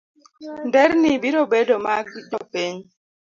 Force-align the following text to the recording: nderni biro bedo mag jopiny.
nderni 0.67 1.11
biro 1.21 1.41
bedo 1.51 1.75
mag 1.85 2.05
jopiny. 2.29 2.75